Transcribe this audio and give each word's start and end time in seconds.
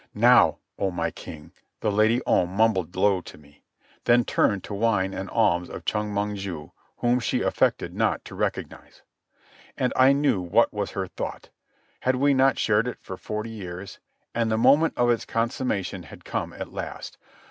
"Now, 0.15 0.57
O 0.79 0.89
my 0.89 1.11
king," 1.11 1.51
the 1.81 1.91
Lady 1.91 2.23
Om 2.25 2.49
mumbled 2.49 2.95
low 2.95 3.21
to 3.21 3.37
me, 3.37 3.61
then 4.05 4.25
turned 4.25 4.63
to 4.63 4.73
whine 4.73 5.13
an 5.13 5.29
alms 5.29 5.69
of 5.69 5.85
Chong 5.85 6.11
Mong 6.11 6.35
ju, 6.37 6.71
whom 6.97 7.19
she 7.19 7.43
affected 7.43 7.93
not 7.93 8.25
to 8.25 8.33
recognize. 8.33 9.03
And 9.77 9.93
I 9.95 10.11
knew 10.13 10.41
what 10.41 10.73
was 10.73 10.89
her 10.97 11.05
thought. 11.05 11.49
Had 11.99 12.15
we 12.15 12.33
not 12.33 12.57
shared 12.57 12.87
it 12.87 12.97
for 12.99 13.15
forty 13.15 13.51
years? 13.51 13.99
And 14.33 14.49
the 14.49 14.57
moment 14.57 14.95
of 14.97 15.11
its 15.11 15.23
consummation 15.23 16.01
had 16.01 16.25
come 16.25 16.51
at 16.51 16.73
last. 16.73 17.19